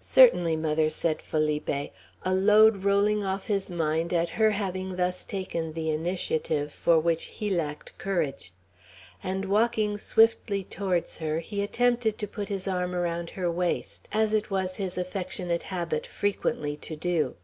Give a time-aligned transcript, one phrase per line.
[0.00, 5.74] "Certainly, mother," said Felipe, a load rolling off his mind at her having thus taken
[5.74, 8.54] the initiative, for which he lacked courage;
[9.22, 14.32] and walking swiftly towards her, he attempted to put his arm around her waist, as
[14.32, 17.36] it was his affectionate habit frequently to do.